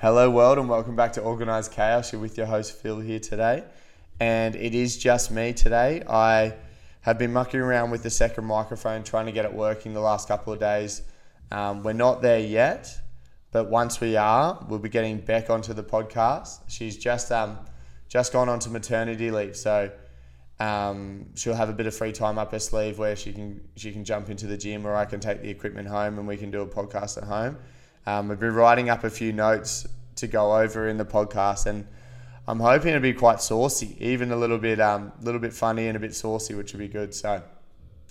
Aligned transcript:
Hello, 0.00 0.30
world, 0.30 0.56
and 0.56 0.70
welcome 0.70 0.96
back 0.96 1.12
to 1.12 1.22
Organised 1.22 1.72
Chaos. 1.72 2.12
You're 2.12 2.22
with 2.22 2.38
your 2.38 2.46
host 2.46 2.72
Phil 2.72 3.00
here 3.00 3.20
today, 3.20 3.62
and 4.18 4.56
it 4.56 4.74
is 4.74 4.96
just 4.96 5.30
me 5.30 5.52
today. 5.52 6.02
I 6.08 6.54
have 7.02 7.18
been 7.18 7.34
mucking 7.34 7.60
around 7.60 7.90
with 7.90 8.02
the 8.02 8.08
second 8.08 8.46
microphone, 8.46 9.04
trying 9.04 9.26
to 9.26 9.32
get 9.32 9.44
it 9.44 9.52
working 9.52 9.92
the 9.92 10.00
last 10.00 10.28
couple 10.28 10.54
of 10.54 10.58
days. 10.58 11.02
Um, 11.52 11.82
we're 11.82 11.92
not 11.92 12.22
there 12.22 12.40
yet, 12.40 12.90
but 13.52 13.68
once 13.68 14.00
we 14.00 14.16
are, 14.16 14.64
we'll 14.66 14.78
be 14.78 14.88
getting 14.88 15.18
Beck 15.18 15.50
onto 15.50 15.74
the 15.74 15.84
podcast. 15.84 16.60
She's 16.68 16.96
just 16.96 17.30
um, 17.30 17.58
just 18.08 18.32
gone 18.32 18.48
on 18.48 18.60
to 18.60 18.70
maternity 18.70 19.30
leave, 19.30 19.56
so 19.56 19.90
um, 20.60 21.26
she'll 21.36 21.54
have 21.54 21.68
a 21.68 21.72
bit 21.72 21.86
of 21.86 21.94
free 21.94 22.12
time 22.12 22.38
up 22.38 22.52
her 22.52 22.58
sleeve 22.58 22.98
where 22.98 23.14
she 23.14 23.32
can 23.32 23.60
she 23.76 23.92
can 23.92 24.04
jump 24.04 24.28
into 24.28 24.46
the 24.46 24.56
gym, 24.56 24.86
or 24.86 24.94
I 24.94 25.04
can 25.04 25.20
take 25.20 25.40
the 25.42 25.50
equipment 25.50 25.88
home 25.88 26.18
and 26.18 26.26
we 26.26 26.36
can 26.36 26.50
do 26.50 26.62
a 26.62 26.66
podcast 26.66 27.16
at 27.16 27.24
home. 27.24 27.58
Um, 28.06 28.28
we've 28.28 28.40
been 28.40 28.54
writing 28.54 28.90
up 28.90 29.04
a 29.04 29.10
few 29.10 29.32
notes 29.32 29.86
to 30.16 30.26
go 30.26 30.56
over 30.56 30.88
in 30.88 30.96
the 30.96 31.04
podcast, 31.04 31.66
and 31.66 31.86
I'm 32.46 32.58
hoping 32.58 32.88
it'll 32.88 33.02
be 33.02 33.12
quite 33.12 33.40
saucy, 33.40 33.96
even 34.00 34.32
a 34.32 34.36
little 34.36 34.58
bit, 34.58 34.80
um, 34.80 35.12
little 35.20 35.40
bit 35.40 35.52
funny 35.52 35.86
and 35.86 35.96
a 35.96 36.00
bit 36.00 36.14
saucy, 36.14 36.54
which 36.54 36.72
would 36.72 36.80
be 36.80 36.88
good. 36.88 37.14
So 37.14 37.42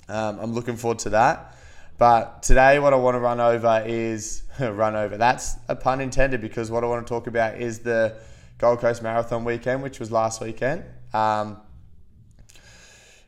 um, 0.08 0.40
I'm 0.40 0.54
looking 0.54 0.78
forward 0.78 1.00
to 1.00 1.10
that. 1.10 1.56
But 1.98 2.44
today, 2.44 2.78
what 2.80 2.94
I 2.94 2.96
want 2.98 3.16
to 3.16 3.20
run 3.20 3.40
over 3.40 3.84
is 3.86 4.44
run 4.60 4.96
over. 4.96 5.18
That's 5.18 5.56
a 5.68 5.76
pun 5.76 6.00
intended 6.00 6.42
because 6.42 6.70
what 6.70 6.84
I 6.84 6.88
want 6.88 7.06
to 7.06 7.10
talk 7.12 7.28
about 7.28 7.60
is 7.60 7.80
the 7.80 8.16
Gold 8.58 8.80
Coast 8.80 9.02
Marathon 9.02 9.44
weekend, 9.44 9.82
which 9.84 10.00
was 10.00 10.12
last 10.12 10.40
weekend. 10.40 10.86
Um, 11.14 11.60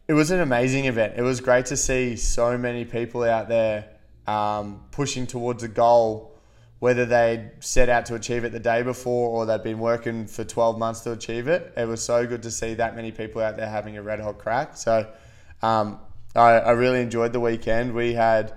it 0.10 0.14
was 0.14 0.32
an 0.32 0.40
amazing 0.40 0.86
event. 0.86 1.14
It 1.18 1.22
was 1.22 1.40
great 1.40 1.68
to 1.68 1.78
see 1.78 2.16
so 2.16 2.58
many 2.58 2.84
people 2.84 3.24
out 3.24 3.48
there 3.48 3.90
um, 4.26 4.84
pushing 4.90 5.28
towards 5.28 5.62
a 5.62 5.68
goal, 5.68 6.36
whether 6.80 7.06
they'd 7.06 7.52
set 7.60 7.90
out 7.90 8.08
to 8.08 8.16
achieve 8.16 8.44
it 8.44 8.52
the 8.52 8.60
day 8.60 8.82
before 8.82 9.30
or 9.30 9.46
they'd 9.46 9.62
been 9.62 9.78
working 9.78 10.26
for 10.26 10.44
12 10.44 10.80
months 10.80 11.02
to 11.02 11.12
achieve 11.12 11.48
it. 11.48 11.72
It 11.78 11.88
was 11.88 12.04
so 12.04 12.26
good 12.26 12.42
to 12.42 12.50
see 12.50 12.74
that 12.74 12.96
many 12.96 13.12
people 13.12 13.40
out 13.40 13.56
there 13.56 13.70
having 13.70 13.98
a 13.98 14.02
red 14.02 14.20
hot 14.20 14.40
crack. 14.40 14.78
So 14.78 15.08
um, 15.62 16.00
I, 16.36 16.54
I 16.54 16.72
really 16.72 17.02
enjoyed 17.02 17.32
the 17.32 17.40
weekend. 17.40 17.94
We 17.94 18.16
had 18.16 18.56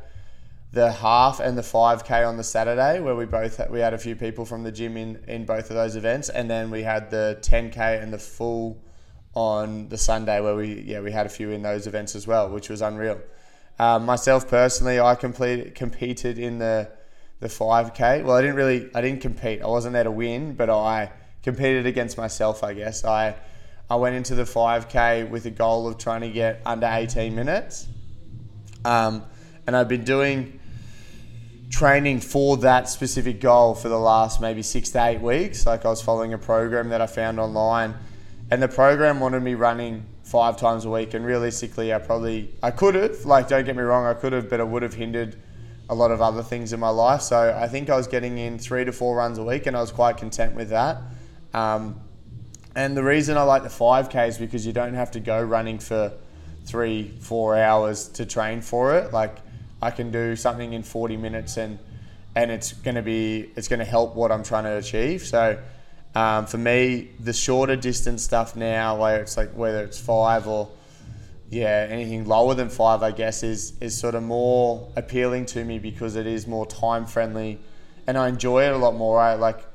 the 0.73 0.91
half 0.91 1.39
and 1.39 1.59
the 1.59 1.63
5k 1.63 2.27
on 2.27 2.39
the 2.39 2.45
Saturday 2.45 2.99
where 3.01 3.15
we 3.15 3.27
both 3.27 3.61
we 3.69 3.81
had 3.81 3.93
a 3.93 3.99
few 3.99 4.17
people 4.17 4.47
from 4.47 4.63
the 4.63 4.73
gym 4.73 4.97
in 4.97 5.23
in 5.29 5.45
both 5.45 5.69
of 5.69 5.77
those 5.77 5.97
events 5.97 6.31
and 6.31 6.49
then 6.49 6.71
we 6.71 6.83
had 6.83 7.11
the 7.11 7.39
10k 7.43 8.03
and 8.03 8.11
the 8.11 8.19
full 8.19 8.83
on 9.35 9.89
the 9.89 9.99
Sunday 9.99 10.41
where 10.41 10.55
we 10.55 10.83
yeah 10.83 11.01
we 11.01 11.11
had 11.11 11.27
a 11.27 11.29
few 11.29 11.51
in 11.51 11.63
those 11.63 11.87
events 11.87 12.15
as 12.15 12.27
well 12.27 12.49
which 12.49 12.69
was 12.69 12.83
unreal. 12.83 13.21
Um, 13.79 14.05
myself 14.05 14.49
personally 14.49 15.01
I 15.01 15.15
completed 15.15 15.75
competed 15.75 16.39
in 16.39 16.59
the 16.59 16.91
the 17.41 17.49
5k 17.49 18.25
well 18.25 18.37
I 18.37 18.41
didn't 18.41 18.57
really 18.57 18.91
I 18.95 19.01
didn't 19.01 19.21
compete. 19.21 19.63
I 19.63 19.67
wasn't 19.67 19.95
there 19.95 20.05
to 20.05 20.11
win 20.11 20.55
but 20.55 20.71
I 20.71 21.13
competed 21.43 21.87
against 21.87 22.17
myself 22.17 22.63
I 22.63 22.75
guess. 22.75 23.05
I 23.05 23.35
I 23.91 23.97
went 23.97 24.17
into 24.17 24.35
the 24.35 24.45
5k 24.45 25.29
with 25.29 25.45
a 25.47 25.51
goal 25.51 25.87
of 25.87 25.99
trying 25.99 26.23
to 26.23 26.31
get 26.31 26.63
under 26.65 26.89
18 26.91 27.35
minutes. 27.35 27.87
Um, 28.85 29.25
and 29.67 29.77
I've 29.77 29.89
been 29.89 30.05
doing 30.05 30.59
training 31.73 32.21
for 32.21 32.59
that 32.59 32.89
specific 32.89 33.41
goal 33.41 33.75
for 33.75 33.89
the 33.89 33.99
last 33.99 34.41
maybe 34.41 34.63
six 34.63 34.91
to 34.91 35.05
eight 35.05 35.21
weeks. 35.21 35.67
Like 35.67 35.85
I 35.85 35.89
was 35.89 36.03
following 36.03 36.33
a 36.33 36.39
program 36.39 36.91
that 36.91 37.01
I 37.01 37.07
found 37.07 37.41
online, 37.41 37.95
and 38.53 38.63
the 38.63 38.69
program 38.69 39.19
wanted 39.19 39.43
me 39.43 39.55
running 39.55 40.05
five 40.25 40.59
times 40.59 40.85
a 40.85 40.91
week. 40.91 41.15
And 41.15 41.25
realistically, 41.25 41.95
I 41.95 41.99
probably 41.99 42.55
I 42.63 42.71
could 42.71 42.95
have. 42.97 43.25
Like, 43.25 43.49
don't 43.49 43.65
get 43.65 43.75
me 43.75 43.83
wrong, 43.83 44.05
I 44.05 44.13
could 44.13 44.35
have, 44.35 44.51
but 44.51 44.61
it 44.61 44.69
would 44.69 44.83
have 44.83 44.93
hindered 44.93 45.37
a 45.89 45.95
lot 45.95 46.11
of 46.11 46.21
other 46.21 46.43
things 46.43 46.75
in 46.75 46.79
my 46.79 46.91
life. 46.91 47.23
So 47.23 47.59
I 47.59 47.67
think 47.67 47.89
I 47.89 47.97
was 47.97 48.07
getting 48.07 48.37
in 48.37 48.59
three 48.59 48.85
to 48.85 48.93
four 48.93 49.17
runs 49.17 49.39
a 49.39 49.43
week, 49.43 49.65
and 49.67 49.75
I 49.75 49.81
was 49.81 49.91
quite 49.91 50.19
content 50.19 50.55
with 50.55 50.69
that. 50.69 50.99
Um, 51.55 51.99
and 52.75 52.95
the 52.95 53.03
reason 53.03 53.39
I 53.39 53.43
like 53.43 53.63
the 53.63 53.71
5K 53.71 54.29
is 54.29 54.37
because 54.37 54.67
you 54.67 54.75
don't 54.75 54.93
have 54.93 55.13
to 55.13 55.21
go 55.21 55.43
running 55.43 55.79
for 55.79 56.13
three, 56.67 57.09
four 57.21 57.57
hours 57.57 58.07
to 58.09 58.27
train 58.27 58.61
for 58.61 58.95
it. 58.99 59.15
Like 59.15 59.39
I 59.81 59.91
can 59.91 60.11
do 60.11 60.37
something 60.37 60.75
in 60.75 60.83
40 60.83 61.17
minutes 61.17 61.57
and 61.57 61.79
and 62.35 62.51
it's 62.51 62.73
going 62.73 62.95
to 62.95 63.03
be 63.03 63.51
it's 63.57 63.69
going 63.69 63.79
to 63.81 63.85
help 63.85 64.15
what 64.15 64.31
I'm 64.31 64.43
trying 64.43 64.65
to 64.65 64.77
achieve. 64.77 65.23
So 65.23 65.59
um, 66.15 66.47
for 66.47 66.59
me, 66.59 67.11
the 67.19 67.33
shorter 67.33 67.77
distance 67.77 68.23
stuff 68.23 68.55
now, 68.55 69.01
where 69.01 69.21
it's 69.21 69.37
like 69.37 69.53
whether 69.53 69.83
it's 69.83 69.99
five 69.99 70.47
or 70.47 70.71
yeah 71.51 71.87
anything 71.89 72.27
lower 72.27 72.55
than 72.55 72.69
five, 72.69 73.03
I 73.03 73.13
guess 73.13 73.43
is 73.43 73.75
is 73.81 73.99
sort 73.99 74.15
of 74.15 74.23
more 74.23 74.91
appealing 74.97 75.47
to 75.47 75.65
me 75.65 75.79
because 75.79 76.17
it 76.17 76.27
is 76.27 76.47
more 76.47 76.67
time 76.67 77.07
friendly, 77.07 77.61
and 78.07 78.19
I 78.19 78.29
enjoy 78.29 78.65
it 78.65 78.73
a 78.73 78.79
lot 78.79 78.95
more. 78.95 79.19
I 79.21 79.35
like. 79.35 79.67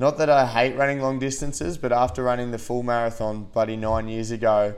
Not 0.00 0.18
that 0.18 0.30
I 0.30 0.46
hate 0.46 0.76
running 0.76 1.00
long 1.00 1.18
distances, 1.18 1.76
but 1.76 1.90
after 1.90 2.22
running 2.22 2.52
the 2.52 2.58
full 2.58 2.84
marathon, 2.84 3.48
bloody 3.52 3.76
nine 3.76 4.06
years 4.06 4.30
ago, 4.30 4.76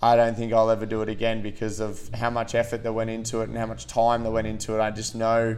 I 0.00 0.16
don't 0.16 0.36
think 0.36 0.52
I'll 0.52 0.70
ever 0.70 0.86
do 0.86 1.02
it 1.02 1.08
again 1.08 1.42
because 1.42 1.80
of 1.80 2.10
how 2.14 2.30
much 2.30 2.54
effort 2.54 2.82
that 2.82 2.92
went 2.92 3.10
into 3.10 3.40
it 3.40 3.48
and 3.48 3.56
how 3.56 3.66
much 3.66 3.86
time 3.86 4.22
that 4.22 4.30
went 4.30 4.46
into 4.46 4.76
it. 4.76 4.80
I 4.80 4.90
just 4.90 5.14
know, 5.14 5.56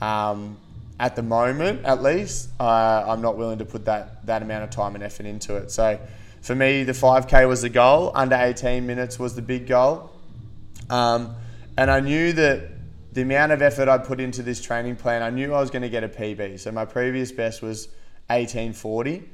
um, 0.00 0.56
at 1.00 1.16
the 1.16 1.22
moment 1.22 1.84
at 1.86 2.02
least, 2.02 2.50
uh, 2.60 3.04
I'm 3.08 3.22
not 3.22 3.38
willing 3.38 3.58
to 3.58 3.64
put 3.64 3.86
that 3.86 4.26
that 4.26 4.42
amount 4.42 4.64
of 4.64 4.70
time 4.70 4.94
and 4.94 5.02
effort 5.02 5.24
into 5.24 5.56
it. 5.56 5.70
So, 5.70 5.98
for 6.42 6.54
me, 6.54 6.84
the 6.84 6.92
5K 6.92 7.48
was 7.48 7.62
the 7.62 7.70
goal. 7.70 8.12
Under 8.14 8.36
18 8.36 8.86
minutes 8.86 9.18
was 9.18 9.34
the 9.34 9.42
big 9.42 9.66
goal, 9.66 10.10
um, 10.90 11.34
and 11.76 11.90
I 11.90 12.00
knew 12.00 12.32
that 12.34 12.68
the 13.12 13.22
amount 13.22 13.52
of 13.52 13.62
effort 13.62 13.88
I 13.88 13.96
put 13.98 14.20
into 14.20 14.42
this 14.42 14.60
training 14.60 14.96
plan, 14.96 15.22
I 15.22 15.30
knew 15.30 15.54
I 15.54 15.60
was 15.60 15.70
going 15.70 15.82
to 15.82 15.88
get 15.88 16.04
a 16.04 16.08
PB. 16.08 16.60
So 16.60 16.70
my 16.70 16.84
previous 16.84 17.32
best 17.32 17.62
was 17.62 17.86
1840, 18.28 19.28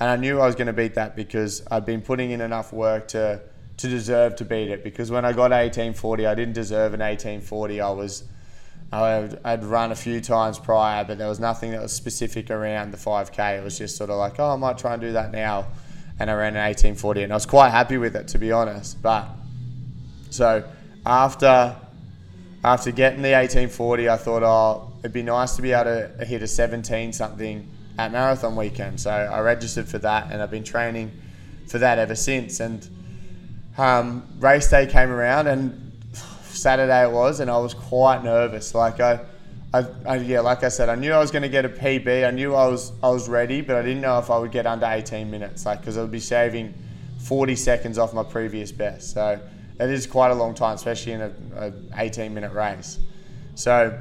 and 0.00 0.10
I 0.10 0.16
knew 0.16 0.40
I 0.40 0.46
was 0.46 0.56
going 0.56 0.66
to 0.66 0.72
beat 0.72 0.94
that 0.94 1.14
because 1.14 1.62
I'd 1.70 1.84
been 1.84 2.00
putting 2.00 2.30
in 2.30 2.40
enough 2.40 2.72
work 2.72 3.08
to 3.08 3.42
to 3.76 3.88
deserve 3.88 4.36
to 4.36 4.44
beat 4.46 4.68
it 4.68 4.82
because 4.82 5.10
when 5.10 5.26
I 5.26 5.32
got 5.32 5.50
1840, 5.50 6.26
I 6.26 6.34
didn't 6.34 6.54
deserve 6.54 6.94
an 6.94 7.00
1840. 7.00 7.80
I 7.82 7.90
was 7.90 8.24
I'd 8.92 9.64
run 9.64 9.90
a 9.90 9.96
few 9.96 10.20
times 10.20 10.58
prior, 10.58 11.04
but 11.04 11.16
there 11.16 11.28
was 11.28 11.40
nothing 11.40 11.70
that 11.70 11.80
was 11.80 11.92
specific 11.92 12.50
around 12.50 12.90
the 12.90 12.98
5k. 12.98 13.58
It 13.58 13.64
was 13.64 13.78
just 13.78 13.96
sort 13.96 14.10
of 14.10 14.18
like, 14.18 14.38
oh, 14.38 14.50
I 14.50 14.56
might 14.56 14.76
try 14.76 14.92
and 14.92 15.00
do 15.00 15.12
that 15.12 15.32
now, 15.32 15.66
and 16.18 16.30
I 16.30 16.34
ran 16.34 16.54
an 16.54 16.62
1840, 16.62 17.22
and 17.22 17.32
I 17.32 17.36
was 17.36 17.46
quite 17.46 17.70
happy 17.70 17.96
with 17.96 18.14
it 18.16 18.28
to 18.28 18.38
be 18.38 18.52
honest. 18.52 19.00
But 19.00 19.28
so 20.30 20.64
after 21.06 21.76
after 22.64 22.92
getting 22.92 23.22
the 23.22 23.32
1840, 23.32 24.08
I 24.08 24.16
thought, 24.16 24.42
oh, 24.42 24.92
it'd 25.00 25.12
be 25.12 25.22
nice 25.22 25.56
to 25.56 25.62
be 25.62 25.72
able 25.72 25.84
to 25.84 26.24
hit 26.24 26.42
a 26.42 26.46
17 26.46 27.12
something 27.12 27.68
at 27.98 28.12
marathon 28.12 28.54
weekend. 28.54 29.00
So 29.00 29.10
I 29.10 29.40
registered 29.40 29.88
for 29.88 29.98
that, 29.98 30.30
and 30.30 30.40
I've 30.40 30.50
been 30.50 30.64
training 30.64 31.10
for 31.66 31.78
that 31.78 31.98
ever 31.98 32.14
since. 32.14 32.60
And 32.60 32.88
um, 33.78 34.28
race 34.38 34.68
day 34.70 34.86
came 34.86 35.10
around 35.10 35.48
and 35.48 35.91
Saturday 36.54 37.04
it 37.04 37.12
was, 37.12 37.40
and 37.40 37.50
I 37.50 37.58
was 37.58 37.74
quite 37.74 38.22
nervous. 38.22 38.74
Like 38.74 39.00
I, 39.00 39.20
I, 39.72 39.86
I 40.06 40.16
yeah, 40.16 40.40
like 40.40 40.62
I 40.62 40.68
said, 40.68 40.88
I 40.88 40.94
knew 40.94 41.12
I 41.12 41.18
was 41.18 41.30
going 41.30 41.42
to 41.42 41.48
get 41.48 41.64
a 41.64 41.68
PB. 41.68 42.26
I 42.26 42.30
knew 42.30 42.54
I 42.54 42.66
was 42.68 42.92
I 43.02 43.08
was 43.08 43.28
ready, 43.28 43.60
but 43.60 43.76
I 43.76 43.82
didn't 43.82 44.00
know 44.00 44.18
if 44.18 44.30
I 44.30 44.38
would 44.38 44.52
get 44.52 44.66
under 44.66 44.86
18 44.86 45.30
minutes. 45.30 45.66
Like 45.66 45.80
because 45.80 45.96
I 45.96 46.02
would 46.02 46.10
be 46.10 46.20
saving 46.20 46.74
40 47.18 47.56
seconds 47.56 47.98
off 47.98 48.12
my 48.12 48.24
previous 48.24 48.72
best. 48.72 49.12
So 49.12 49.40
it 49.80 49.90
is 49.90 50.06
quite 50.06 50.30
a 50.30 50.34
long 50.34 50.54
time, 50.54 50.74
especially 50.74 51.12
in 51.12 51.20
a, 51.22 51.32
a 51.56 51.72
18 51.96 52.34
minute 52.34 52.52
race. 52.52 52.98
So 53.54 54.00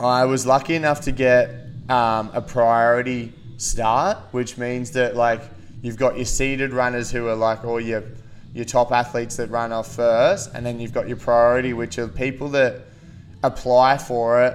I 0.00 0.24
was 0.24 0.46
lucky 0.46 0.74
enough 0.74 1.02
to 1.02 1.12
get 1.12 1.50
um, 1.88 2.30
a 2.32 2.42
priority 2.42 3.32
start, 3.56 4.18
which 4.32 4.58
means 4.58 4.92
that 4.92 5.14
like 5.16 5.42
you've 5.82 5.96
got 5.96 6.16
your 6.16 6.24
seeded 6.24 6.72
runners 6.72 7.10
who 7.10 7.28
are 7.28 7.36
like 7.36 7.64
all 7.64 7.80
your 7.80 8.02
your 8.54 8.64
top 8.64 8.92
athletes 8.92 9.36
that 9.36 9.50
run 9.50 9.72
off 9.72 9.94
first, 9.94 10.50
and 10.54 10.64
then 10.64 10.78
you've 10.78 10.92
got 10.92 11.08
your 11.08 11.16
priority, 11.16 11.72
which 11.72 11.98
are 11.98 12.08
people 12.08 12.48
that 12.50 12.82
apply 13.42 13.98
for 13.98 14.44
it 14.44 14.54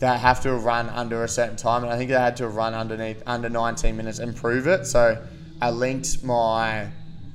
that 0.00 0.20
have 0.20 0.40
to 0.42 0.54
run 0.54 0.88
under 0.90 1.24
a 1.24 1.28
certain 1.28 1.56
time. 1.56 1.82
And 1.82 1.92
I 1.92 1.96
think 1.96 2.10
they 2.10 2.16
had 2.16 2.36
to 2.36 2.48
run 2.48 2.74
underneath 2.74 3.22
under 3.26 3.48
19 3.48 3.96
minutes 3.96 4.18
and 4.18 4.34
prove 4.34 4.66
it. 4.66 4.86
So 4.86 5.24
I 5.60 5.70
linked 5.70 6.22
my 6.22 6.88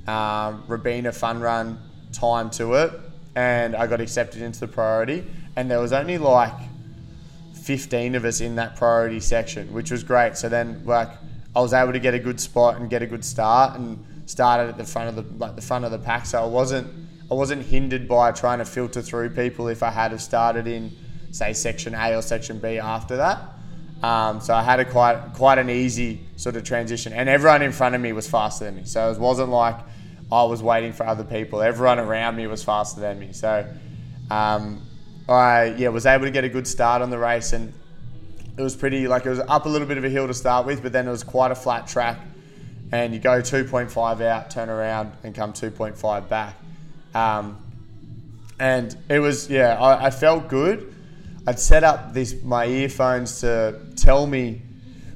um, 0.08 0.64
Robina 0.68 1.12
Fun 1.12 1.40
Run 1.42 1.78
time 2.12 2.50
to 2.52 2.76
it, 2.76 2.92
and 3.36 3.76
I 3.76 3.88
got 3.88 4.00
accepted 4.00 4.42
into 4.42 4.62
the 4.62 4.68
priority. 4.68 5.26
And 5.56 5.70
there 5.70 5.80
was 5.80 5.94
only 5.94 6.18
like 6.18 6.54
15 7.54 8.16
of 8.16 8.26
us 8.26 8.42
in 8.42 8.56
that 8.56 8.76
priority 8.76 9.20
section, 9.20 9.72
which 9.74 9.92
was 9.92 10.04
great. 10.04 10.38
So 10.38 10.48
then, 10.50 10.84
like, 10.86 11.10
I 11.56 11.60
was 11.60 11.74
able 11.74 11.94
to 11.94 12.00
get 12.00 12.14
a 12.14 12.20
good 12.20 12.40
spot 12.40 12.78
and 12.78 12.90
get 12.90 13.02
a 13.02 13.08
good 13.08 13.24
start 13.24 13.78
and 13.78 14.04
started 14.26 14.70
at 14.70 14.78
the 14.78 14.86
front 14.86 15.10
of 15.10 15.16
the 15.16 15.38
like 15.38 15.56
the 15.56 15.62
front 15.62 15.86
of 15.86 15.92
the 15.92 16.00
pack, 16.00 16.26
so 16.26 16.42
I 16.42 16.46
wasn't 16.46 16.88
I 17.30 17.34
wasn't 17.34 17.66
hindered 17.66 18.08
by 18.08 18.32
trying 18.32 18.60
to 18.60 18.66
filter 18.66 19.02
through 19.02 19.32
people 19.32 19.68
if 19.68 19.84
I 19.84 19.92
had 19.92 20.12
have 20.12 20.22
started 20.22 20.68
in 20.68 20.92
say 21.32 21.54
section 21.54 21.96
A 21.96 22.16
or 22.16 22.22
section 22.22 22.60
B 22.60 22.80
after 22.80 23.18
that. 23.18 23.50
Um, 24.04 24.42
so 24.42 24.54
I 24.54 24.62
had 24.62 24.80
a 24.80 24.86
quite 24.86 25.34
quite 25.34 25.58
an 25.58 25.70
easy 25.70 26.22
sort 26.36 26.56
of 26.56 26.64
transition, 26.64 27.14
and 27.14 27.30
everyone 27.30 27.62
in 27.62 27.72
front 27.72 27.96
of 27.96 28.02
me 28.02 28.12
was 28.12 28.30
faster 28.30 28.66
than 28.66 28.76
me. 28.76 28.84
So 28.84 29.12
it 29.12 29.18
wasn't 29.18 29.50
like 29.50 29.78
I 30.32 30.44
was 30.44 30.62
waiting 30.62 30.94
for 30.94 31.06
other 31.06 31.24
people. 31.24 31.62
Everyone 31.62 32.00
around 32.00 32.36
me 32.36 32.48
was 32.48 32.64
faster 32.64 33.00
than 33.00 33.20
me. 33.20 33.32
So 33.32 33.66
um, 34.30 34.86
I 35.30 35.76
yeah 35.78 35.88
was 35.90 36.06
able 36.06 36.26
to 36.26 36.32
get 36.32 36.44
a 36.44 36.50
good 36.50 36.68
start 36.68 37.02
on 37.02 37.10
the 37.10 37.18
race, 37.18 37.54
and 37.54 37.74
it 38.58 38.62
was 38.62 38.76
pretty 38.76 39.08
like 39.08 39.26
it 39.26 39.30
was 39.30 39.40
up 39.40 39.66
a 39.66 39.70
little 39.70 39.88
bit 39.88 39.98
of 39.98 40.04
a 40.04 40.10
hill 40.10 40.28
to 40.28 40.34
start 40.34 40.66
with, 40.66 40.84
but 40.84 40.92
then 40.92 41.08
it 41.08 41.12
was 41.12 41.24
quite 41.24 41.52
a 41.52 41.56
flat 41.56 41.88
track, 41.88 42.20
and 42.94 43.12
you 43.12 43.20
go 43.20 43.42
2.5 43.42 44.22
out, 44.22 44.52
turn 44.52 44.70
around, 44.70 45.14
and 45.24 45.34
come 45.34 45.52
2.5 45.52 46.30
back. 46.30 46.56
Um, 47.16 47.58
and 48.60 48.96
it 49.10 49.18
was 49.18 49.50
yeah, 49.50 49.82
I, 49.82 50.06
I 50.06 50.10
felt 50.12 50.48
good. 50.48 50.94
I'd 51.48 51.60
set 51.60 51.84
up 51.84 52.14
this 52.14 52.44
my 52.44 52.68
earphones 52.68 53.42
to 53.42 53.80
tell 53.96 54.28
me 54.28 54.62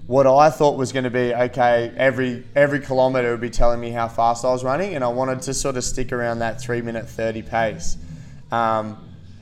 what 0.07 0.25
I 0.25 0.49
thought 0.49 0.75
was 0.75 0.91
going 0.91 1.03
to 1.03 1.11
be 1.11 1.35
okay. 1.35 1.93
Every 1.95 2.43
every 2.55 2.79
kilometre 2.79 3.29
would 3.29 3.41
be 3.41 3.51
telling 3.51 3.79
me 3.79 3.91
how 3.91 4.07
fast 4.07 4.43
I 4.43 4.49
was 4.49 4.63
running, 4.63 4.95
and 4.95 5.03
I 5.03 5.09
wanted 5.09 5.43
to 5.43 5.53
sort 5.53 5.77
of 5.77 5.83
stick 5.83 6.11
around 6.11 6.39
that 6.39 6.59
three 6.59 6.81
minute 6.81 7.07
thirty 7.07 7.43
pace. 7.43 7.95
Um, 8.51 8.97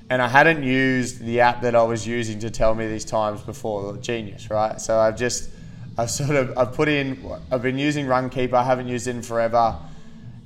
and 0.10 0.22
I 0.22 0.28
hadn't 0.28 0.62
used 0.62 1.24
the 1.24 1.40
app 1.40 1.62
that 1.62 1.74
I 1.74 1.84
was 1.84 2.06
using 2.06 2.40
to 2.40 2.52
tell 2.52 2.76
me 2.76 2.88
these 2.88 3.06
times 3.06 3.42
before, 3.42 3.96
Genius, 3.98 4.50
right? 4.50 4.80
So 4.80 5.00
I've 5.00 5.18
just 5.18 5.50
I've 5.98 6.12
sort 6.12 6.32
of 6.32 6.58
I've 6.58 6.74
put 6.74 6.90
in 6.90 7.26
I've 7.52 7.62
been 7.62 7.78
using 7.78 8.06
Runkeeper. 8.06 8.54
I 8.54 8.64
haven't 8.64 8.88
used 8.88 9.08
it 9.08 9.16
in 9.16 9.22
forever, 9.22 9.78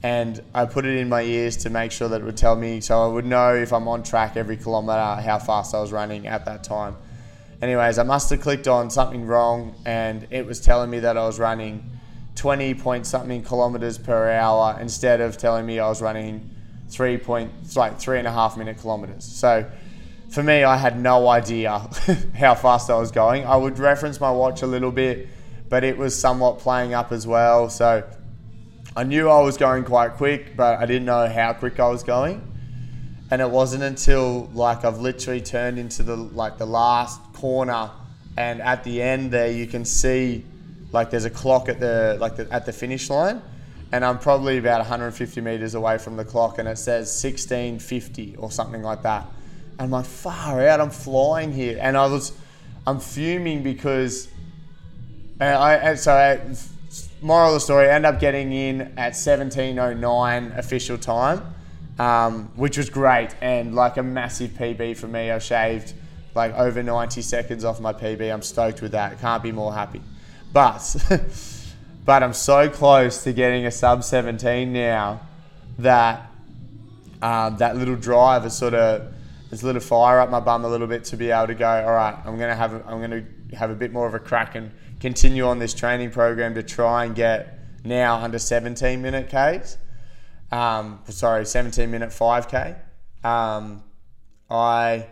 and 0.03 0.41
I 0.53 0.65
put 0.65 0.85
it 0.85 0.97
in 0.97 1.09
my 1.09 1.23
ears 1.23 1.57
to 1.57 1.69
make 1.69 1.91
sure 1.91 2.07
that 2.07 2.21
it 2.21 2.23
would 2.23 2.37
tell 2.37 2.55
me 2.55 2.81
so 2.81 3.01
I 3.01 3.07
would 3.07 3.25
know 3.25 3.55
if 3.55 3.73
I'm 3.73 3.87
on 3.87 4.03
track 4.03 4.37
every 4.37 4.57
kilometre 4.57 5.21
how 5.21 5.39
fast 5.39 5.73
I 5.73 5.81
was 5.81 5.91
running 5.91 6.27
at 6.27 6.45
that 6.45 6.63
time. 6.63 6.95
Anyways, 7.61 7.97
I 7.97 8.03
must 8.03 8.29
have 8.29 8.41
clicked 8.41 8.67
on 8.67 8.89
something 8.89 9.25
wrong 9.25 9.75
and 9.85 10.27
it 10.29 10.45
was 10.45 10.61
telling 10.61 10.89
me 10.89 10.99
that 10.99 11.17
I 11.17 11.25
was 11.25 11.39
running 11.39 11.89
20 12.35 12.75
point 12.75 13.05
something 13.05 13.43
kilometers 13.43 13.97
per 13.97 14.31
hour 14.31 14.77
instead 14.79 15.19
of 15.19 15.37
telling 15.37 15.65
me 15.65 15.79
I 15.79 15.89
was 15.89 16.01
running 16.01 16.49
three 16.87 17.17
point, 17.17 17.51
like 17.75 17.99
three 17.99 18.17
and 18.17 18.27
a 18.27 18.31
half 18.31 18.55
minute 18.55 18.77
kilometers. 18.77 19.25
So 19.25 19.69
for 20.29 20.43
me, 20.43 20.63
I 20.63 20.77
had 20.77 20.99
no 20.99 21.27
idea 21.27 21.79
how 22.35 22.55
fast 22.55 22.89
I 22.89 22.97
was 22.97 23.11
going. 23.11 23.45
I 23.45 23.57
would 23.57 23.77
reference 23.79 24.21
my 24.21 24.31
watch 24.31 24.61
a 24.61 24.67
little 24.67 24.91
bit, 24.91 25.27
but 25.69 25.83
it 25.83 25.97
was 25.97 26.19
somewhat 26.19 26.59
playing 26.59 26.93
up 26.93 27.11
as 27.11 27.25
well. 27.25 27.69
So 27.69 28.03
I 28.95 29.03
knew 29.03 29.29
I 29.29 29.41
was 29.41 29.57
going 29.57 29.83
quite 29.85 30.13
quick, 30.13 30.55
but 30.57 30.79
I 30.79 30.85
didn't 30.85 31.05
know 31.05 31.27
how 31.27 31.53
quick 31.53 31.79
I 31.79 31.87
was 31.87 32.03
going. 32.03 32.45
And 33.31 33.41
it 33.41 33.49
wasn't 33.49 33.83
until 33.83 34.49
like 34.53 34.83
I've 34.83 34.99
literally 34.99 35.41
turned 35.41 35.77
into 35.77 36.01
the 36.03 36.15
like 36.15 36.57
the 36.57 36.65
last 36.65 37.21
corner, 37.33 37.91
and 38.35 38.61
at 38.61 38.83
the 38.83 39.01
end 39.01 39.31
there 39.31 39.51
you 39.51 39.67
can 39.67 39.85
see 39.85 40.43
like 40.91 41.11
there's 41.11 41.25
a 41.25 41.29
clock 41.29 41.69
at 41.69 41.79
the 41.79 42.17
like 42.19 42.35
the, 42.35 42.51
at 42.51 42.65
the 42.65 42.73
finish 42.73 43.09
line, 43.09 43.41
and 43.91 44.03
I'm 44.05 44.19
probably 44.19 44.57
about 44.57 44.79
150 44.79 45.41
meters 45.41 45.75
away 45.75 45.97
from 45.97 46.15
the 46.17 46.25
clock, 46.25 46.59
and 46.59 46.67
it 46.67 46.77
says 46.77 47.07
1650 47.23 48.35
or 48.37 48.51
something 48.51 48.83
like 48.83 49.03
that. 49.03 49.27
And 49.73 49.81
I'm 49.85 49.91
like, 49.91 50.05
far 50.05 50.65
out, 50.67 50.79
I'm 50.79 50.89
flying 50.89 51.51
here, 51.51 51.77
and 51.81 51.95
I 51.95 52.05
was, 52.07 52.33
I'm 52.85 52.99
fuming 52.99 53.63
because, 53.63 54.27
and 55.39 55.55
I 55.55 55.73
and 55.75 55.99
so. 55.99 56.13
I, 56.13 56.39
moral 57.21 57.49
of 57.49 57.53
the 57.55 57.59
story, 57.59 57.89
end 57.89 58.05
up 58.05 58.19
getting 58.19 58.51
in 58.51 58.81
at 58.97 59.15
1709 59.15 60.51
official 60.55 60.97
time, 60.97 61.53
um, 61.97 62.51
which 62.55 62.77
was 62.77 62.89
great 62.89 63.29
and 63.41 63.75
like 63.75 63.97
a 63.97 64.03
massive 64.03 64.51
PB 64.51 64.97
for 64.97 65.07
me. 65.07 65.31
I 65.31 65.39
shaved 65.39 65.93
like 66.35 66.53
over 66.53 66.81
90 66.81 67.21
seconds 67.21 67.65
off 67.65 67.79
my 67.79 67.93
PB. 67.93 68.31
I'm 68.31 68.41
stoked 68.41 68.81
with 68.81 68.91
that. 68.93 69.19
Can't 69.19 69.43
be 69.43 69.51
more 69.51 69.73
happy. 69.73 70.01
But 70.53 70.95
but 72.05 72.23
I'm 72.23 72.33
so 72.33 72.69
close 72.69 73.23
to 73.23 73.33
getting 73.33 73.65
a 73.65 73.71
sub 73.71 74.03
17 74.03 74.71
now 74.71 75.21
that 75.79 76.31
um, 77.21 77.57
that 77.57 77.75
little 77.75 77.95
drive 77.95 78.45
is 78.45 78.57
sort 78.57 78.73
of 78.73 79.13
there's 79.49 79.63
a 79.63 79.65
little 79.65 79.81
fire 79.81 80.19
up 80.19 80.29
my 80.29 80.39
bum 80.39 80.63
a 80.63 80.69
little 80.69 80.87
bit 80.87 81.03
to 81.05 81.17
be 81.17 81.31
able 81.31 81.47
to 81.47 81.55
go. 81.55 81.67
All 81.67 81.91
right, 81.91 82.15
I'm 82.25 82.37
gonna 82.37 82.55
have 82.55 82.73
I'm 82.87 83.01
gonna 83.01 83.25
have 83.53 83.69
a 83.69 83.75
bit 83.75 83.91
more 83.91 84.07
of 84.07 84.13
a 84.13 84.19
crack 84.19 84.55
and 84.55 84.71
continue 84.99 85.45
on 85.45 85.59
this 85.59 85.73
training 85.73 86.11
program 86.11 86.55
to 86.55 86.63
try 86.63 87.05
and 87.05 87.15
get 87.15 87.59
now 87.83 88.17
under 88.17 88.39
17 88.39 89.01
minute 89.01 89.27
Ks. 89.27 89.77
Um, 90.51 90.99
sorry, 91.07 91.45
17 91.45 91.89
minute 91.89 92.09
5K. 92.09 92.75
Um, 93.23 93.83
I 94.49 95.07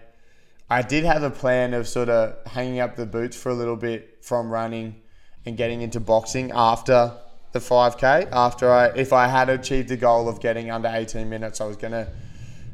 I 0.70 0.82
did 0.82 1.06
have 1.06 1.24
a 1.24 1.30
plan 1.30 1.74
of 1.74 1.88
sort 1.88 2.10
of 2.10 2.46
hanging 2.46 2.80
up 2.80 2.96
the 2.96 3.06
boots 3.06 3.38
for 3.38 3.50
a 3.50 3.54
little 3.54 3.78
bit 3.78 4.18
from 4.22 4.50
running 4.50 4.96
and 5.46 5.56
getting 5.56 5.82
into 5.82 6.00
boxing 6.00 6.52
after 6.54 7.14
the 7.54 7.60
5k. 7.60 8.30
After 8.32 8.70
I, 8.70 8.88
if 8.88 9.14
I 9.14 9.28
had 9.28 9.50
achieved 9.50 9.88
the 9.88 9.96
goal 9.96 10.28
of 10.28 10.42
getting 10.42 10.70
under 10.70 10.90
18 10.90 11.30
minutes, 11.30 11.62
I 11.62 11.66
was 11.66 11.78
gonna 11.78 12.08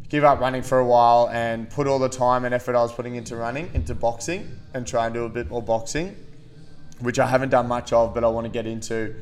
give 0.10 0.24
up 0.24 0.40
running 0.40 0.62
for 0.62 0.80
a 0.80 0.86
while 0.86 1.30
and 1.30 1.70
put 1.70 1.88
all 1.88 2.00
the 2.00 2.10
time 2.10 2.46
and 2.46 2.54
effort 2.54 2.76
I 2.76 2.82
was 2.82 2.94
putting 2.94 3.16
into 3.16 3.36
running 3.36 3.70
into 3.74 3.96
boxing 3.96 4.60
and 4.74 4.86
try 4.86 5.06
and 5.06 5.14
do 5.14 5.26
a 5.26 5.30
bit 5.30 5.50
more 5.50 5.62
boxing, 5.62 6.16
which 7.00 7.20
I 7.20 7.28
haven't 7.28 7.50
done 7.50 7.68
much 7.68 7.94
of, 7.94 8.14
but 8.14 8.24
I 8.24 8.28
want 8.28 8.46
to 8.46 8.52
get 8.52 8.68
into. 8.68 9.16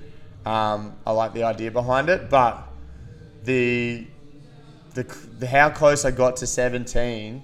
Um, 0.46 0.96
I 1.06 1.12
like 1.12 1.34
the 1.34 1.44
idea 1.44 1.72
behind 1.72 2.10
it, 2.10 2.30
but 2.30 2.68
the, 3.44 4.08
the 4.94 5.04
the 5.40 5.48
how 5.48 5.70
close 5.70 6.04
I 6.04 6.12
got 6.12 6.38
to 6.38 6.48
17 6.48 7.44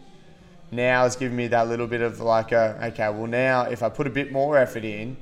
now 0.71 1.05
it's 1.05 1.15
given 1.15 1.35
me 1.35 1.47
that 1.47 1.67
little 1.67 1.87
bit 1.87 2.01
of 2.01 2.19
like 2.19 2.51
a, 2.51 2.77
okay, 2.87 3.09
well 3.09 3.27
now 3.27 3.61
if 3.63 3.83
I 3.83 3.89
put 3.89 4.07
a 4.07 4.09
bit 4.09 4.31
more 4.31 4.57
effort 4.57 4.83
in, 4.83 5.15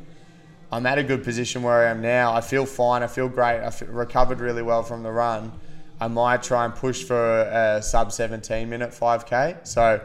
I'm 0.71 0.85
at 0.85 0.97
a 0.97 1.03
good 1.03 1.23
position 1.23 1.61
where 1.61 1.87
I 1.87 1.91
am 1.91 2.01
now. 2.01 2.33
I 2.33 2.41
feel 2.41 2.65
fine. 2.65 3.03
I 3.03 3.07
feel 3.07 3.29
great. 3.29 3.61
I 3.61 3.69
feel 3.69 3.89
recovered 3.89 4.39
really 4.39 4.63
well 4.63 4.81
from 4.81 5.03
the 5.03 5.11
run. 5.11 5.51
I 5.99 6.07
might 6.07 6.43
try 6.43 6.65
and 6.65 6.75
push 6.75 7.03
for 7.03 7.41
a 7.41 7.81
sub 7.81 8.11
17 8.11 8.69
minute 8.69 8.91
5k. 8.91 9.65
So 9.65 10.01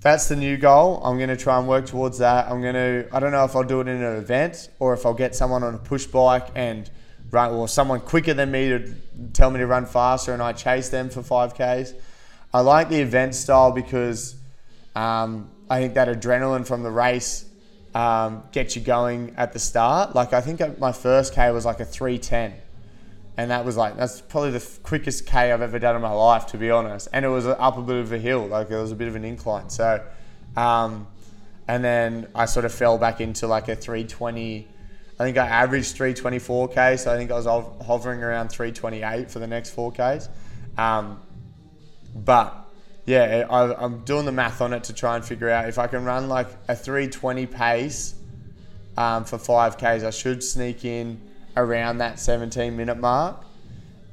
that's 0.00 0.28
the 0.28 0.36
new 0.36 0.56
goal. 0.56 1.00
I'm 1.04 1.16
going 1.16 1.28
to 1.28 1.36
try 1.36 1.58
and 1.58 1.68
work 1.68 1.86
towards 1.86 2.18
that. 2.18 2.48
I'm 2.48 2.60
going 2.60 2.74
to, 2.74 3.08
I 3.12 3.20
don't 3.20 3.32
know 3.32 3.44
if 3.44 3.54
I'll 3.54 3.62
do 3.62 3.80
it 3.80 3.88
in 3.88 4.02
an 4.02 4.16
event 4.16 4.68
or 4.78 4.94
if 4.94 5.06
I'll 5.06 5.14
get 5.14 5.34
someone 5.34 5.62
on 5.62 5.74
a 5.74 5.78
push 5.78 6.06
bike 6.06 6.48
and 6.54 6.90
run, 7.30 7.52
or 7.52 7.68
someone 7.68 8.00
quicker 8.00 8.34
than 8.34 8.50
me 8.50 8.68
to 8.68 8.94
tell 9.32 9.50
me 9.50 9.58
to 9.58 9.66
run 9.66 9.86
faster 9.86 10.32
and 10.32 10.42
I 10.42 10.52
chase 10.52 10.88
them 10.88 11.08
for 11.08 11.22
5Ks. 11.22 11.94
I 12.52 12.60
like 12.60 12.88
the 12.88 13.00
event 13.00 13.34
style 13.34 13.72
because 13.72 14.36
um, 14.94 15.50
I 15.70 15.80
think 15.80 15.94
that 15.94 16.08
adrenaline 16.08 16.66
from 16.66 16.82
the 16.82 16.90
race 16.90 17.46
um, 17.94 18.42
gets 18.52 18.76
you 18.76 18.82
going 18.82 19.34
at 19.36 19.52
the 19.52 19.58
start. 19.58 20.14
Like 20.14 20.32
I 20.32 20.40
think 20.40 20.78
my 20.78 20.92
first 20.92 21.32
K 21.32 21.50
was 21.50 21.64
like 21.64 21.80
a 21.80 21.84
310. 21.84 22.54
And 23.36 23.50
that 23.50 23.64
was 23.64 23.76
like, 23.76 23.96
that's 23.96 24.20
probably 24.20 24.50
the 24.50 24.68
quickest 24.82 25.26
K 25.26 25.52
I've 25.52 25.62
ever 25.62 25.78
done 25.78 25.96
in 25.96 26.02
my 26.02 26.10
life, 26.10 26.46
to 26.48 26.58
be 26.58 26.70
honest. 26.70 27.08
And 27.12 27.24
it 27.24 27.28
was 27.28 27.46
up 27.46 27.78
a 27.78 27.82
bit 27.82 27.96
of 27.96 28.12
a 28.12 28.18
hill, 28.18 28.46
like 28.46 28.70
it 28.70 28.76
was 28.76 28.92
a 28.92 28.96
bit 28.96 29.08
of 29.08 29.16
an 29.16 29.24
incline. 29.24 29.70
So, 29.70 30.04
um, 30.56 31.06
and 31.66 31.82
then 31.82 32.28
I 32.34 32.44
sort 32.44 32.66
of 32.66 32.74
fell 32.74 32.98
back 32.98 33.20
into 33.20 33.46
like 33.46 33.68
a 33.68 33.76
320. 33.76 34.68
I 35.18 35.24
think 35.24 35.38
I 35.38 35.46
averaged 35.46 35.96
324K, 35.96 36.98
so 36.98 37.12
I 37.12 37.16
think 37.16 37.30
I 37.30 37.34
was 37.34 37.46
hovering 37.86 38.22
around 38.22 38.48
328 38.48 39.30
for 39.30 39.38
the 39.38 39.46
next 39.46 39.74
4Ks. 39.74 40.28
Um, 40.76 41.20
but 42.14 42.68
yeah, 43.06 43.46
I, 43.48 43.84
am 43.84 44.04
doing 44.04 44.26
the 44.26 44.32
math 44.32 44.60
on 44.60 44.72
it 44.72 44.84
to 44.84 44.92
try 44.92 45.16
and 45.16 45.24
figure 45.24 45.48
out 45.48 45.68
if 45.68 45.78
I 45.78 45.86
can 45.86 46.04
run 46.04 46.28
like 46.28 46.48
a 46.68 46.76
320 46.76 47.46
pace 47.46 48.14
um, 48.96 49.24
for 49.24 49.38
5Ks, 49.38 50.04
I 50.04 50.10
should 50.10 50.42
sneak 50.42 50.84
in 50.84 51.20
around 51.56 51.98
that 51.98 52.18
17 52.18 52.76
minute 52.76 52.98
mark. 52.98 53.44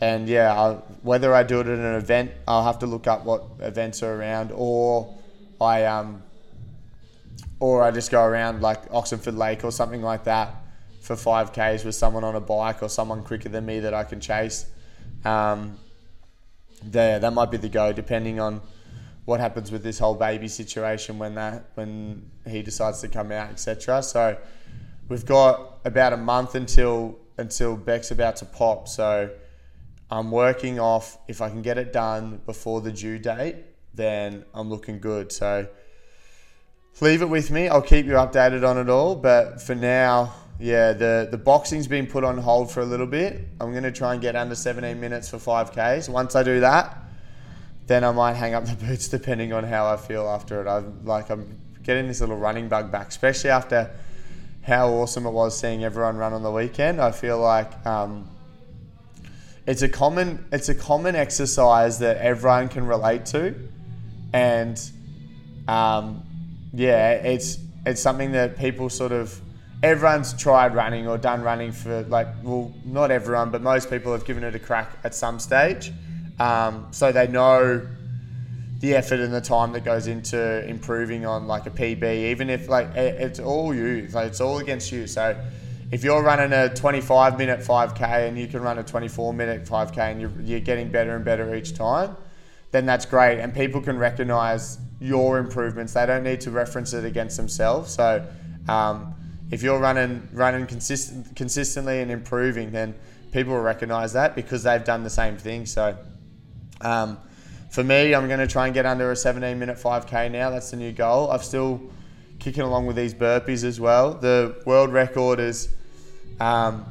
And 0.01 0.29
yeah, 0.29 0.53
I'll, 0.53 0.75
whether 1.01 1.33
I 1.33 1.43
do 1.43 1.59
it 1.59 1.67
at 1.67 1.77
an 1.77 1.95
event, 1.95 2.31
I'll 2.47 2.63
have 2.63 2.79
to 2.79 2.85
look 2.85 3.07
up 3.07 3.25
what 3.25 3.43
events 3.59 4.01
are 4.01 4.13
around, 4.13 4.51
or 4.53 5.13
I 5.59 5.83
um, 5.85 6.23
or 7.59 7.83
I 7.83 7.91
just 7.91 8.09
go 8.09 8.23
around 8.23 8.61
like 8.61 8.79
Oxenford 8.91 9.35
Lake 9.35 9.63
or 9.65 9.71
something 9.71 10.01
like 10.01 10.23
that 10.23 10.55
for 11.01 11.15
5Ks 11.15 11.83
with 11.83 11.95
someone 11.95 12.23
on 12.23 12.35
a 12.35 12.39
bike 12.39 12.81
or 12.81 12.89
someone 12.89 13.23
quicker 13.23 13.49
than 13.49 13.65
me 13.65 13.81
that 13.81 13.93
I 13.93 14.03
can 14.03 14.21
chase. 14.21 14.67
Um, 15.25 15.77
yeah, 16.91 17.19
that 17.19 17.33
might 17.33 17.51
be 17.51 17.57
the 17.57 17.67
go, 17.67 17.91
depending 17.91 18.39
on 18.39 18.61
what 19.25 19.39
happens 19.39 19.71
with 19.71 19.83
this 19.83 19.99
whole 19.99 20.15
baby 20.15 20.47
situation 20.47 21.19
when 21.19 21.35
that 21.35 21.65
when 21.75 22.29
he 22.47 22.61
decides 22.61 23.01
to 23.01 23.07
come 23.07 23.31
out, 23.31 23.49
etc. 23.49 24.01
So 24.01 24.37
we've 25.07 25.25
got 25.25 25.79
about 25.85 26.13
a 26.13 26.17
month 26.17 26.55
until 26.55 27.17
until 27.39 27.75
Beck's 27.75 28.11
about 28.11 28.35
to 28.37 28.45
pop. 28.45 28.87
So 28.87 29.31
I'm 30.11 30.31
working 30.31 30.79
off 30.79 31.17
if 31.27 31.41
I 31.41 31.49
can 31.49 31.61
get 31.61 31.77
it 31.77 31.93
done 31.93 32.41
before 32.45 32.81
the 32.81 32.91
due 32.91 33.17
date, 33.19 33.55
then 33.93 34.45
I'm 34.53 34.69
looking 34.69 34.99
good. 34.99 35.31
So 35.31 35.67
leave 37.01 37.21
it 37.21 37.29
with 37.29 37.51
me. 37.51 37.67
I'll 37.67 37.81
keep 37.81 38.05
you 38.05 38.13
updated 38.13 38.67
on 38.67 38.77
it 38.77 38.89
all. 38.89 39.15
But 39.15 39.61
for 39.61 39.75
now, 39.75 40.33
yeah, 40.59 40.93
the, 40.93 41.27
the 41.31 41.37
boxing's 41.37 41.87
been 41.87 42.07
put 42.07 42.23
on 42.23 42.37
hold 42.37 42.71
for 42.71 42.81
a 42.81 42.85
little 42.85 43.07
bit. 43.07 43.47
I'm 43.61 43.71
going 43.71 43.83
to 43.83 43.91
try 43.91 44.13
and 44.13 44.21
get 44.21 44.35
under 44.35 44.55
17 44.55 44.99
minutes 44.99 45.29
for 45.29 45.37
5Ks. 45.37 46.09
Once 46.09 46.35
I 46.35 46.43
do 46.43 46.59
that, 46.59 46.97
then 47.87 48.03
I 48.03 48.11
might 48.11 48.33
hang 48.33 48.53
up 48.53 48.65
the 48.65 48.75
boots 48.85 49.07
depending 49.07 49.53
on 49.53 49.63
how 49.63 49.87
I 49.87 49.97
feel 49.97 50.27
after 50.27 50.61
it. 50.61 50.67
I'm 50.67 51.05
like 51.05 51.29
I'm 51.29 51.59
getting 51.83 52.07
this 52.07 52.19
little 52.19 52.37
running 52.37 52.67
bug 52.67 52.91
back, 52.91 53.07
especially 53.07 53.49
after 53.51 53.89
how 54.69 54.87
awesome 54.89 55.25
it 55.25 55.31
was 55.31 55.59
seeing 55.59 55.83
everyone 55.83 56.15
run 56.15 56.31
on 56.31 56.43
the 56.43 56.51
weekend. 56.51 57.01
I 57.01 57.11
feel 57.11 57.39
like 57.39 57.85
um, 57.87 58.29
it's 59.65 59.81
a 59.81 59.89
common 59.89 60.45
it's 60.51 60.69
a 60.69 60.75
common 60.75 61.15
exercise 61.15 61.99
that 61.99 62.17
everyone 62.17 62.69
can 62.69 62.85
relate 62.85 63.25
to, 63.27 63.55
and 64.31 64.79
um, 65.67 66.23
yeah, 66.71 67.13
it's 67.13 67.57
it's 67.85 67.99
something 67.99 68.31
that 68.33 68.57
people 68.57 68.89
sort 68.89 69.11
of 69.11 69.41
everyone's 69.81 70.33
tried 70.33 70.75
running 70.75 71.07
or 71.07 71.17
done 71.17 71.41
running 71.41 71.71
for 71.71 72.03
like 72.03 72.27
well 72.43 72.73
not 72.83 73.11
everyone 73.11 73.49
but 73.49 73.61
most 73.61 73.89
people 73.89 74.11
have 74.11 74.25
given 74.25 74.43
it 74.43 74.53
a 74.53 74.59
crack 74.59 74.97
at 75.05 75.15
some 75.15 75.39
stage 75.39 75.93
um, 76.37 76.85
so 76.91 77.13
they 77.13 77.27
know 77.27 77.87
the 78.79 78.95
effort 78.95 79.19
and 79.19 79.33
the 79.33 79.41
time 79.41 79.73
that 79.73 79.83
goes 79.83 80.07
into 80.07 80.65
improving 80.67 81.25
on 81.25 81.47
like 81.47 81.65
a 81.65 81.69
pb 81.69 82.03
even 82.31 82.49
if 82.49 82.69
like 82.69 82.87
it's 82.95 83.39
all 83.39 83.75
you 83.75 84.07
like 84.13 84.27
it's 84.27 84.41
all 84.41 84.59
against 84.59 84.91
you. 84.91 85.05
So 85.07 85.39
if 85.91 86.03
you're 86.03 86.23
running 86.23 86.53
a 86.53 86.73
25 86.73 87.37
minute 87.37 87.59
5k 87.59 88.27
and 88.27 88.37
you 88.37 88.47
can 88.47 88.61
run 88.61 88.77
a 88.77 88.83
24 88.83 89.33
minute 89.33 89.65
5k 89.65 89.97
and 89.97 90.21
you're, 90.21 90.41
you're 90.41 90.59
getting 90.59 90.89
better 90.89 91.15
and 91.15 91.25
better 91.25 91.53
each 91.55 91.75
time 91.75 92.15
then 92.71 92.85
that's 92.85 93.05
great. 93.05 93.39
And 93.39 93.53
people 93.53 93.81
can 93.81 93.97
recognize 93.97 94.77
your 94.99 95.37
improvements. 95.39 95.93
They 95.93 96.05
don't 96.05 96.23
need 96.23 96.41
to 96.41 96.51
reference 96.51 96.93
it 96.93 97.05
against 97.05 97.37
themselves. 97.37 97.93
So 97.93 98.25
um, 98.67 99.15
if 99.51 99.63
you're 99.63 99.79
running 99.79 100.27
running 100.33 100.67
consistent, 100.67 101.35
consistently 101.35 102.01
and 102.01 102.11
improving, 102.11 102.71
then 102.71 102.93
people 103.31 103.53
will 103.53 103.61
recognize 103.61 104.13
that 104.13 104.35
because 104.35 104.63
they've 104.63 104.83
done 104.83 105.03
the 105.03 105.09
same 105.09 105.37
thing. 105.37 105.65
So 105.65 105.97
um, 106.81 107.17
for 107.69 107.83
me, 107.83 108.13
I'm 108.13 108.27
going 108.27 108.39
to 108.39 108.47
try 108.47 108.65
and 108.65 108.73
get 108.73 108.85
under 108.85 109.11
a 109.11 109.15
17 109.15 109.57
minute 109.57 109.77
5K 109.77 110.31
now. 110.31 110.49
That's 110.49 110.71
the 110.71 110.77
new 110.77 110.91
goal. 110.91 111.31
I'm 111.31 111.39
still 111.41 111.81
kicking 112.39 112.63
along 112.63 112.87
with 112.87 112.95
these 112.95 113.13
burpees 113.13 113.63
as 113.63 113.79
well. 113.79 114.13
The 114.13 114.61
world 114.65 114.91
record 114.91 115.39
is. 115.39 115.69
Um, 116.39 116.85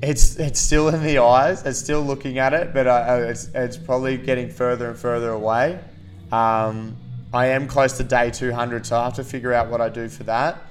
it's 0.00 0.36
it's 0.36 0.60
still 0.60 0.88
in 0.88 1.02
the 1.02 1.18
eyes. 1.18 1.64
It's 1.66 1.78
still 1.78 2.02
looking 2.02 2.38
at 2.38 2.52
it, 2.52 2.72
but 2.72 2.86
uh, 2.86 3.24
it's 3.28 3.48
it's 3.54 3.76
probably 3.76 4.16
getting 4.16 4.48
further 4.48 4.90
and 4.90 4.98
further 4.98 5.30
away. 5.30 5.80
Um, 6.30 6.96
I 7.32 7.46
am 7.46 7.66
close 7.66 7.96
to 7.96 8.04
day 8.04 8.30
200, 8.30 8.86
so 8.86 8.96
I 8.98 9.04
have 9.04 9.14
to 9.14 9.24
figure 9.24 9.52
out 9.52 9.70
what 9.70 9.80
I 9.80 9.88
do 9.88 10.08
for 10.08 10.22
that. 10.24 10.62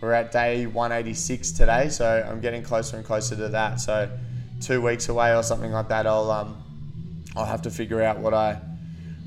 We're 0.00 0.12
at 0.12 0.30
day 0.30 0.66
186 0.66 1.50
today, 1.52 1.88
so 1.88 2.24
I'm 2.28 2.40
getting 2.40 2.62
closer 2.62 2.96
and 2.96 3.04
closer 3.04 3.34
to 3.34 3.48
that. 3.48 3.80
So 3.80 4.08
two 4.60 4.80
weeks 4.80 5.08
away 5.08 5.34
or 5.34 5.42
something 5.42 5.72
like 5.72 5.88
that, 5.88 6.06
I'll 6.06 6.30
um, 6.30 6.62
I'll 7.38 7.46
have 7.46 7.62
to 7.62 7.70
figure 7.70 8.02
out 8.02 8.18
what 8.18 8.34
I 8.34 8.60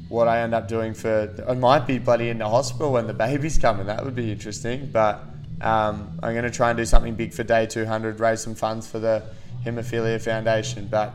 what 0.09 0.27
I 0.27 0.41
end 0.41 0.53
up 0.53 0.67
doing 0.67 0.93
for. 0.93 1.33
I 1.47 1.53
might 1.53 1.87
be 1.87 1.97
bloody 1.97 2.27
in 2.27 2.37
the 2.37 2.49
hospital 2.49 2.91
when 2.91 3.07
the 3.07 3.13
baby's 3.13 3.57
coming. 3.57 3.87
That 3.87 4.03
would 4.03 4.13
be 4.13 4.29
interesting. 4.29 4.89
But 4.91 5.23
um, 5.61 6.19
I'm 6.21 6.33
going 6.33 6.43
to 6.43 6.51
try 6.51 6.69
and 6.69 6.77
do 6.77 6.83
something 6.83 7.15
big 7.15 7.33
for 7.33 7.43
day 7.43 7.65
200, 7.65 8.19
raise 8.19 8.41
some 8.41 8.53
funds 8.53 8.91
for 8.91 8.99
the 8.99 9.23
Haemophilia 9.63 10.21
Foundation. 10.21 10.89
But 10.91 11.13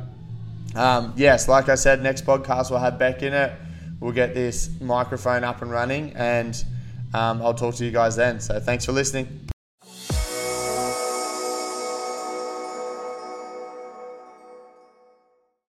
um, 0.74 1.12
yes, 1.14 1.46
like 1.46 1.68
I 1.68 1.74
said, 1.74 2.02
next 2.02 2.24
podcast 2.24 2.70
we'll 2.70 2.80
have 2.80 2.98
Beck 2.98 3.22
in 3.22 3.34
it. 3.34 3.52
We'll 4.00 4.12
get 4.12 4.32
this 4.32 4.70
microphone 4.80 5.44
up 5.44 5.60
and 5.60 5.70
running 5.70 6.12
and 6.16 6.64
um, 7.12 7.42
I'll 7.42 7.54
talk 7.54 7.74
to 7.76 7.84
you 7.84 7.90
guys 7.90 8.16
then. 8.16 8.40
So 8.40 8.58
thanks 8.60 8.86
for 8.86 8.92
listening. 8.92 9.48